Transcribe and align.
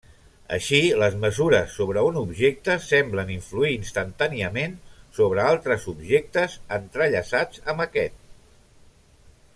Així, 0.55 0.77
les 1.01 1.17
mesures 1.25 1.75
sobre 1.79 2.05
un 2.07 2.17
objecte 2.21 2.77
semblen 2.85 3.29
influir 3.35 3.71
instantàniament 3.75 4.75
sobre 5.19 5.45
altres 5.51 5.87
objectes 5.95 6.59
entrellaçats 6.81 7.63
amb 7.75 7.89
aquest. 7.91 8.19